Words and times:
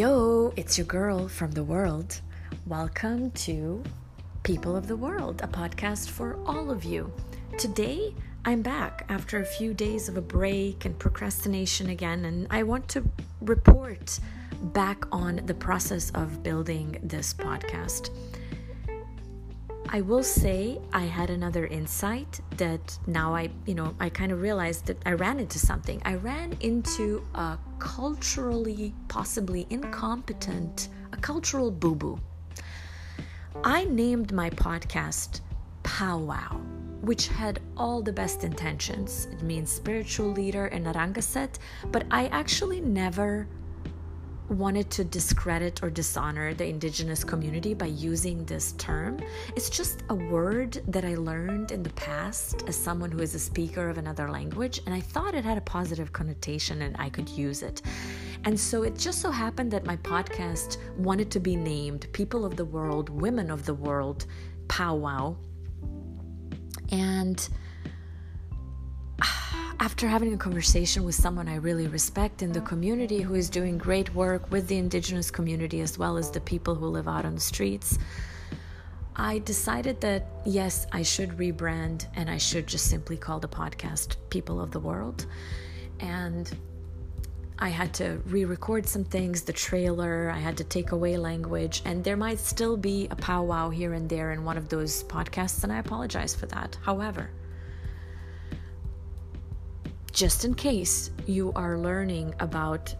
Yo, 0.00 0.50
it's 0.56 0.78
your 0.78 0.86
girl 0.86 1.28
from 1.28 1.50
the 1.50 1.62
world. 1.62 2.22
Welcome 2.64 3.30
to 3.32 3.84
People 4.44 4.74
of 4.74 4.88
the 4.88 4.96
World, 4.96 5.42
a 5.42 5.46
podcast 5.46 6.08
for 6.08 6.38
all 6.46 6.70
of 6.70 6.84
you. 6.84 7.12
Today, 7.58 8.14
I'm 8.46 8.62
back 8.62 9.04
after 9.10 9.42
a 9.42 9.44
few 9.44 9.74
days 9.74 10.08
of 10.08 10.16
a 10.16 10.22
break 10.22 10.86
and 10.86 10.98
procrastination 10.98 11.90
again, 11.90 12.24
and 12.24 12.46
I 12.48 12.62
want 12.62 12.88
to 12.88 13.04
report 13.42 14.18
back 14.72 15.04
on 15.12 15.42
the 15.44 15.52
process 15.52 16.08
of 16.12 16.42
building 16.42 16.98
this 17.02 17.34
podcast. 17.34 18.08
I 19.92 20.02
will 20.02 20.22
say 20.22 20.78
I 20.92 21.06
had 21.06 21.30
another 21.30 21.66
insight 21.66 22.40
that 22.58 22.96
now 23.08 23.34
I, 23.34 23.50
you 23.66 23.74
know, 23.74 23.92
I 23.98 24.08
kind 24.08 24.30
of 24.30 24.40
realized 24.40 24.86
that 24.86 24.98
I 25.04 25.14
ran 25.14 25.40
into 25.40 25.58
something. 25.58 26.00
I 26.04 26.14
ran 26.14 26.56
into 26.60 27.26
a 27.34 27.58
culturally, 27.80 28.94
possibly 29.08 29.66
incompetent, 29.68 30.90
a 31.12 31.16
cultural 31.16 31.72
boo 31.72 31.96
boo. 31.96 32.20
I 33.64 33.82
named 33.86 34.32
my 34.32 34.50
podcast 34.50 35.40
Powwow, 35.82 36.60
which 37.00 37.26
had 37.26 37.58
all 37.76 38.00
the 38.00 38.12
best 38.12 38.44
intentions. 38.44 39.26
It 39.32 39.42
means 39.42 39.72
spiritual 39.72 40.30
leader 40.30 40.68
in 40.68 40.84
Narragansett, 40.84 41.58
but 41.90 42.04
I 42.12 42.26
actually 42.28 42.80
never 42.80 43.48
wanted 44.50 44.90
to 44.90 45.04
discredit 45.04 45.82
or 45.82 45.90
dishonor 45.90 46.52
the 46.54 46.66
indigenous 46.66 47.22
community 47.22 47.72
by 47.72 47.86
using 47.86 48.44
this 48.44 48.72
term. 48.72 49.18
It's 49.54 49.70
just 49.70 50.02
a 50.08 50.14
word 50.14 50.82
that 50.88 51.04
I 51.04 51.14
learned 51.14 51.70
in 51.70 51.82
the 51.82 51.90
past 51.90 52.64
as 52.66 52.76
someone 52.76 53.12
who 53.12 53.20
is 53.20 53.34
a 53.34 53.38
speaker 53.38 53.88
of 53.88 53.96
another 53.96 54.28
language, 54.28 54.80
and 54.86 54.94
I 54.94 55.00
thought 55.00 55.34
it 55.34 55.44
had 55.44 55.56
a 55.56 55.62
positive 55.62 56.12
connotation 56.12 56.82
and 56.82 56.96
I 56.98 57.10
could 57.10 57.28
use 57.28 57.62
it. 57.62 57.82
And 58.44 58.58
so 58.58 58.82
it 58.82 58.98
just 58.98 59.20
so 59.20 59.30
happened 59.30 59.70
that 59.70 59.84
my 59.84 59.96
podcast 59.98 60.78
wanted 60.96 61.30
to 61.30 61.40
be 61.40 61.56
named 61.56 62.08
People 62.12 62.44
of 62.44 62.56
the 62.56 62.64
World, 62.64 63.08
Women 63.08 63.50
of 63.50 63.66
the 63.66 63.74
World, 63.74 64.26
Powwow. 64.68 65.36
And 66.90 67.48
after 69.80 70.06
having 70.06 70.34
a 70.34 70.36
conversation 70.36 71.04
with 71.04 71.14
someone 71.14 71.48
I 71.48 71.54
really 71.54 71.86
respect 71.86 72.42
in 72.42 72.52
the 72.52 72.60
community 72.60 73.22
who 73.22 73.34
is 73.34 73.48
doing 73.48 73.78
great 73.78 74.14
work 74.14 74.50
with 74.50 74.68
the 74.68 74.76
indigenous 74.76 75.30
community 75.30 75.80
as 75.80 75.96
well 75.96 76.18
as 76.18 76.30
the 76.30 76.40
people 76.42 76.74
who 76.74 76.86
live 76.86 77.08
out 77.08 77.24
on 77.24 77.34
the 77.34 77.40
streets, 77.40 77.98
I 79.16 79.38
decided 79.38 79.98
that 80.02 80.26
yes, 80.44 80.86
I 80.92 81.02
should 81.02 81.30
rebrand 81.30 82.04
and 82.14 82.28
I 82.28 82.36
should 82.36 82.66
just 82.66 82.90
simply 82.90 83.16
call 83.16 83.40
the 83.40 83.48
podcast 83.48 84.16
People 84.28 84.60
of 84.60 84.70
the 84.70 84.80
World. 84.80 85.24
And 85.98 86.50
I 87.58 87.70
had 87.70 87.94
to 87.94 88.20
re 88.26 88.44
record 88.44 88.86
some 88.86 89.04
things, 89.04 89.42
the 89.42 89.52
trailer, 89.54 90.30
I 90.30 90.40
had 90.40 90.58
to 90.58 90.64
take 90.64 90.92
away 90.92 91.16
language, 91.16 91.80
and 91.86 92.04
there 92.04 92.18
might 92.18 92.38
still 92.38 92.76
be 92.76 93.08
a 93.10 93.16
powwow 93.16 93.70
here 93.70 93.94
and 93.94 94.10
there 94.10 94.32
in 94.32 94.44
one 94.44 94.58
of 94.58 94.68
those 94.68 95.04
podcasts, 95.04 95.64
and 95.64 95.72
I 95.72 95.78
apologize 95.78 96.34
for 96.34 96.46
that. 96.46 96.76
However, 96.82 97.30
just 100.20 100.44
in 100.44 100.52
case 100.52 101.12
you 101.24 101.50
are 101.56 101.78
learning 101.78 102.34
about 102.40 102.94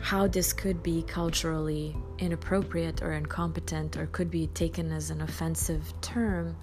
how 0.00 0.28
this 0.28 0.52
could 0.52 0.80
be 0.80 1.02
culturally 1.02 1.96
inappropriate 2.20 3.02
or 3.02 3.14
incompetent 3.14 3.96
or 3.96 4.06
could 4.06 4.30
be 4.30 4.46
taken 4.54 4.92
as 4.92 5.10
an 5.10 5.22
offensive 5.22 5.92
term, 6.00 6.56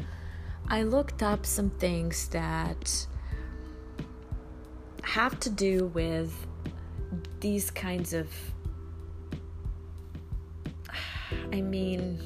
I 0.69 0.83
looked 0.83 1.21
up 1.21 1.45
some 1.45 1.69
things 1.69 2.29
that 2.29 3.07
have 5.03 5.37
to 5.41 5.49
do 5.49 5.87
with 5.87 6.33
these 7.41 7.69
kinds 7.69 8.13
of, 8.13 8.29
I 11.51 11.59
mean, 11.59 12.21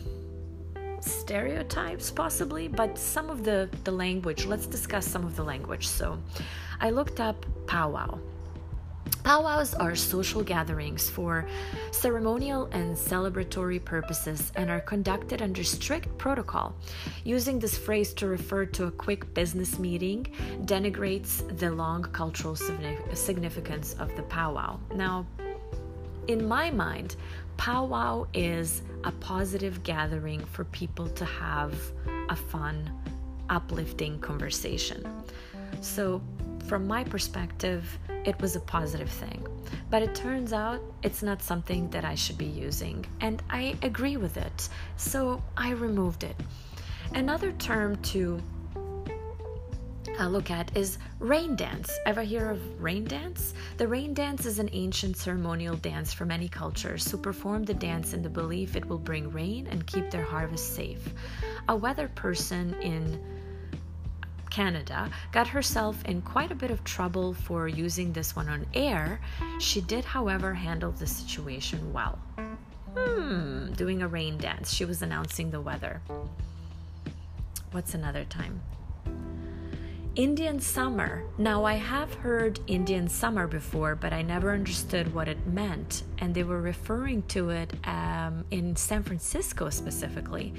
stereotypes 1.02 2.12
possibly, 2.12 2.68
but 2.68 2.98
some 2.98 3.30
of 3.30 3.44
the, 3.44 3.70
the 3.84 3.92
language. 3.92 4.46
Let's 4.46 4.66
discuss 4.66 5.06
some 5.06 5.26
of 5.26 5.36
the 5.36 5.44
language. 5.44 5.88
So, 5.88 6.20
I 6.80 6.90
looked 6.90 7.20
up 7.20 7.46
powwow. 7.68 8.20
Powwows 9.24 9.76
are 9.76 9.96
social 9.96 10.42
gatherings 10.42 11.08
for 11.08 11.46
ceremonial 11.92 12.66
and 12.72 12.96
celebratory 12.96 13.84
purposes 13.84 14.52
and 14.56 14.70
are 14.72 14.80
conducted 14.80 15.44
under 15.44 15.64
strict 15.64 16.18
protocol. 16.18 16.76
Using 17.24 17.60
this 17.60 17.78
phrase 17.78 18.14
to 18.16 18.28
refer 18.28 18.66
to 18.66 18.86
a 18.86 18.92
quick 18.92 19.32
business 19.36 19.78
meeting 19.78 20.26
denigrates 20.66 21.46
the 21.60 21.70
long 21.70 22.04
cultural 22.04 22.56
significance 22.56 23.96
of 24.00 24.16
the 24.16 24.24
powwow. 24.24 24.80
Now, 24.96 25.28
in 26.28 26.48
my 26.48 26.72
mind, 26.72 27.16
powwow 27.58 28.28
is 28.34 28.82
a 29.04 29.12
positive 29.12 29.84
gathering 29.84 30.44
for 30.46 30.64
people 30.66 31.08
to 31.10 31.26
have 31.26 31.74
a 32.30 32.36
fun, 32.36 32.90
uplifting 33.50 34.20
conversation. 34.20 35.06
So, 35.82 36.22
from 36.68 36.88
my 36.88 37.04
perspective, 37.04 37.98
it 38.24 38.40
was 38.40 38.56
a 38.56 38.60
positive 38.60 39.10
thing. 39.10 39.46
But 39.90 40.04
it 40.04 40.16
turns 40.16 40.54
out 40.54 40.82
it's 41.04 41.24
not 41.24 41.42
something 41.42 41.90
that 41.90 42.06
I 42.06 42.16
should 42.16 42.38
be 42.38 42.46
using, 42.46 43.06
and 43.20 43.42
I 43.50 43.76
agree 43.82 44.18
with 44.18 44.38
it. 44.38 44.70
So 44.96 45.44
I 45.58 45.72
removed 45.72 46.24
it. 46.24 46.36
Another 47.14 47.52
term 47.54 47.98
to 48.04 48.42
look 50.28 50.52
at 50.52 50.76
is 50.76 50.98
rain 51.20 51.56
dance. 51.56 51.98
Ever 52.06 52.22
hear 52.22 52.50
of 52.50 52.82
rain 52.82 53.06
dance? 53.06 53.54
The 53.78 53.88
rain 53.88 54.14
dance 54.14 54.46
is 54.46 54.60
an 54.60 54.70
ancient 54.74 55.18
ceremonial 55.18 55.76
dance 55.76 56.14
for 56.14 56.26
many 56.26 56.48
cultures 56.48 57.10
who 57.10 57.18
perform 57.18 57.64
the 57.64 57.74
dance 57.74 58.14
in 58.14 58.22
the 58.22 58.30
belief 58.30 58.76
it 58.76 58.86
will 58.86 58.98
bring 58.98 59.32
rain 59.32 59.68
and 59.68 59.88
keep 59.88 60.12
their 60.12 60.24
harvest 60.24 60.76
safe. 60.76 61.14
A 61.70 61.76
weather 61.76 62.08
person 62.10 62.74
in 62.82 63.20
Canada, 64.52 65.10
got 65.32 65.48
herself 65.48 66.04
in 66.06 66.22
quite 66.22 66.52
a 66.52 66.56
bit 66.56 66.70
of 66.70 66.84
trouble 66.84 67.34
for 67.34 67.68
using 67.68 68.14
this 68.14 68.36
one 68.36 68.50
on 68.50 68.68
air. 68.76 69.20
She 69.60 69.82
did, 69.82 70.06
however, 70.06 70.54
handle 70.54 70.92
the 70.92 71.08
situation 71.08 71.92
well. 71.92 72.20
Hmm, 72.96 73.72
doing 73.74 74.04
a 74.04 74.08
rain 74.08 74.38
dance. 74.38 74.72
She 74.72 74.86
was 74.86 75.02
announcing 75.02 75.50
the 75.50 75.62
weather. 75.62 76.02
What's 77.72 77.94
another 77.94 78.26
time? 78.26 78.62
Indian 80.16 80.60
summer. 80.60 81.24
Now, 81.38 81.64
I 81.64 81.76
have 81.76 82.14
heard 82.16 82.60
Indian 82.68 83.08
summer 83.08 83.48
before, 83.48 83.96
but 83.96 84.12
I 84.12 84.22
never 84.22 84.52
understood 84.52 85.14
what 85.14 85.30
it 85.30 85.48
meant. 85.48 86.04
And 86.18 86.36
they 86.36 86.44
were 86.44 86.60
referring 86.60 87.24
to 87.30 87.50
it 87.50 87.72
um, 87.86 88.44
in 88.52 88.76
San 88.76 89.04
Francisco 89.04 89.70
specifically. 89.70 90.54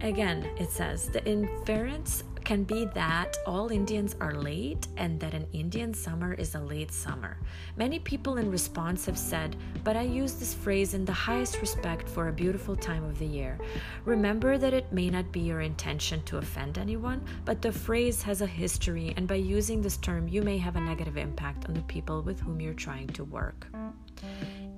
Again, 0.00 0.48
it 0.58 0.70
says 0.70 1.10
the 1.10 1.22
inference 1.26 2.24
can 2.50 2.64
be 2.64 2.84
that 2.86 3.36
all 3.46 3.70
Indians 3.70 4.16
are 4.20 4.34
late 4.34 4.88
and 4.96 5.20
that 5.20 5.34
an 5.34 5.46
Indian 5.52 5.94
summer 5.94 6.34
is 6.34 6.56
a 6.56 6.58
late 6.58 6.90
summer. 6.90 7.38
Many 7.76 8.00
people 8.00 8.38
in 8.38 8.50
response 8.50 9.06
have 9.06 9.16
said, 9.16 9.54
but 9.84 9.94
I 9.94 10.02
use 10.02 10.32
this 10.32 10.52
phrase 10.52 10.92
in 10.94 11.04
the 11.04 11.12
highest 11.12 11.60
respect 11.60 12.08
for 12.08 12.26
a 12.26 12.32
beautiful 12.32 12.74
time 12.74 13.04
of 13.04 13.20
the 13.20 13.24
year. 13.24 13.56
Remember 14.04 14.58
that 14.58 14.74
it 14.74 14.92
may 14.92 15.10
not 15.10 15.30
be 15.30 15.38
your 15.38 15.60
intention 15.60 16.24
to 16.24 16.38
offend 16.38 16.76
anyone, 16.76 17.24
but 17.44 17.62
the 17.62 17.70
phrase 17.70 18.20
has 18.22 18.40
a 18.40 18.46
history, 18.46 19.14
and 19.16 19.28
by 19.28 19.36
using 19.36 19.80
this 19.80 19.98
term, 19.98 20.26
you 20.26 20.42
may 20.42 20.58
have 20.58 20.74
a 20.74 20.80
negative 20.80 21.16
impact 21.16 21.68
on 21.68 21.74
the 21.74 21.82
people 21.82 22.20
with 22.20 22.40
whom 22.40 22.60
you're 22.60 22.74
trying 22.74 23.06
to 23.10 23.22
work. 23.22 23.68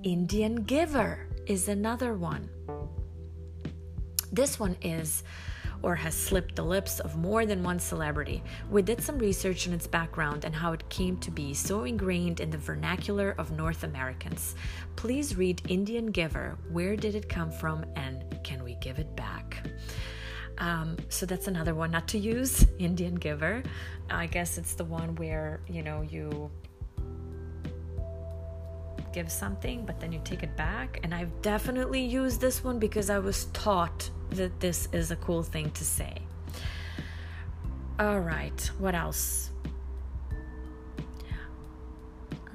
Indian 0.03 0.57
giver 0.57 1.27
is 1.47 1.69
another 1.69 2.13
one. 2.13 2.47
This 4.31 4.59
one 4.59 4.77
is 4.83 5.23
or 5.83 5.95
has 5.95 6.15
slipped 6.15 6.55
the 6.55 6.63
lips 6.63 6.99
of 7.01 7.17
more 7.17 7.45
than 7.45 7.61
one 7.61 7.77
celebrity. 7.77 8.41
We 8.71 8.81
did 8.81 9.01
some 9.01 9.19
research 9.19 9.67
on 9.67 9.73
its 9.73 9.85
background 9.85 10.45
and 10.45 10.55
how 10.55 10.71
it 10.73 10.89
came 10.89 11.17
to 11.17 11.29
be 11.29 11.53
so 11.53 11.83
ingrained 11.83 12.39
in 12.39 12.49
the 12.49 12.57
vernacular 12.57 13.35
of 13.37 13.51
North 13.51 13.83
Americans. 13.83 14.55
Please 14.95 15.35
read 15.35 15.61
Indian 15.69 16.07
Giver 16.07 16.57
Where 16.71 16.95
Did 16.95 17.15
It 17.15 17.29
Come 17.29 17.51
From 17.51 17.85
and 17.95 18.23
Can 18.43 18.63
We 18.63 18.75
Give 18.75 18.97
It 18.97 19.15
Back? 19.15 19.67
Um, 20.57 20.97
so 21.09 21.25
that's 21.25 21.47
another 21.47 21.75
one 21.75 21.91
not 21.91 22.07
to 22.09 22.17
use 22.17 22.65
Indian 22.79 23.15
Giver. 23.15 23.63
I 24.09 24.27
guess 24.27 24.57
it's 24.57 24.75
the 24.75 24.85
one 24.85 25.15
where 25.15 25.61
you 25.67 25.83
know 25.83 26.01
you 26.01 26.49
give 29.13 29.31
something, 29.31 29.85
but 29.85 29.99
then 29.99 30.11
you 30.11 30.19
take 30.23 30.43
it 30.43 30.57
back. 30.57 30.99
And 31.03 31.13
I've 31.13 31.41
definitely 31.41 32.03
used 32.03 32.41
this 32.41 32.63
one 32.63 32.79
because 32.79 33.09
I 33.09 33.19
was 33.19 33.45
taught 33.45 34.09
that 34.33 34.59
this 34.59 34.87
is 34.91 35.11
a 35.11 35.15
cool 35.15 35.43
thing 35.43 35.71
to 35.71 35.85
say. 35.85 36.17
All 37.99 38.19
right, 38.19 38.71
what 38.79 38.95
else? 38.95 39.51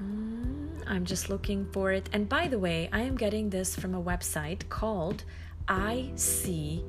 Mm, 0.01 0.83
I'm 0.87 1.05
just 1.05 1.29
looking 1.29 1.65
for 1.71 1.91
it. 1.91 2.09
And 2.13 2.27
by 2.27 2.47
the 2.47 2.59
way, 2.59 2.89
I 2.91 3.01
am 3.01 3.15
getting 3.15 3.49
this 3.49 3.75
from 3.75 3.95
a 3.95 4.01
website 4.01 4.67
called 4.69 5.23
ictinc.ca 5.67 6.81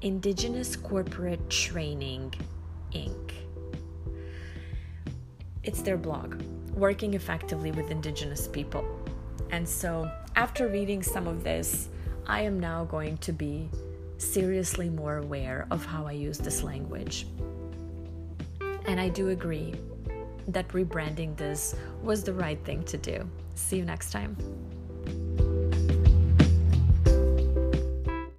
Indigenous 0.00 0.76
Corporate 0.76 1.50
Training 1.50 2.32
Inc. 2.92 3.32
It's 5.64 5.82
their 5.82 5.96
blog. 5.96 6.40
working 6.74 7.14
effectively 7.14 7.72
with 7.72 7.90
Indigenous 7.90 8.46
people. 8.46 8.84
And 9.50 9.68
so, 9.68 10.10
after 10.36 10.68
reading 10.68 11.02
some 11.02 11.26
of 11.26 11.42
this, 11.42 11.88
I 12.26 12.42
am 12.42 12.60
now 12.60 12.84
going 12.84 13.16
to 13.18 13.32
be 13.32 13.68
seriously 14.18 14.90
more 14.90 15.18
aware 15.18 15.66
of 15.70 15.84
how 15.84 16.06
I 16.06 16.12
use 16.12 16.38
this 16.38 16.62
language. 16.62 17.26
And 18.86 19.00
I 19.00 19.08
do 19.08 19.30
agree 19.30 19.74
that 20.48 20.68
rebranding 20.68 21.36
this 21.36 21.74
was 22.02 22.24
the 22.24 22.32
right 22.32 22.62
thing 22.64 22.82
to 22.84 22.96
do. 22.96 23.28
See 23.54 23.76
you 23.76 23.84
next 23.84 24.10
time. 24.10 24.36